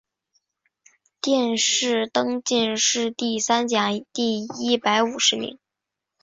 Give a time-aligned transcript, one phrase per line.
[1.21, 5.59] 殿试登进士第三甲第一百五十名。